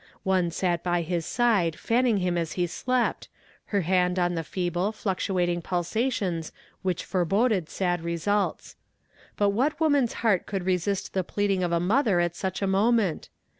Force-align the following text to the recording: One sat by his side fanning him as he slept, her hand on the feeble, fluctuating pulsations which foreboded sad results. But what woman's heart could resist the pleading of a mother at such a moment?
One 0.23 0.49
sat 0.49 0.81
by 0.83 1.03
his 1.03 1.27
side 1.27 1.75
fanning 1.77 2.17
him 2.17 2.35
as 2.35 2.53
he 2.53 2.65
slept, 2.65 3.29
her 3.65 3.81
hand 3.81 4.17
on 4.17 4.33
the 4.33 4.43
feeble, 4.43 4.91
fluctuating 4.91 5.61
pulsations 5.61 6.51
which 6.81 7.05
foreboded 7.05 7.69
sad 7.69 8.03
results. 8.03 8.75
But 9.37 9.49
what 9.49 9.79
woman's 9.79 10.13
heart 10.25 10.47
could 10.47 10.65
resist 10.65 11.13
the 11.13 11.23
pleading 11.23 11.61
of 11.61 11.71
a 11.71 11.79
mother 11.79 12.19
at 12.19 12.35
such 12.35 12.63
a 12.63 12.65
moment? 12.67 13.29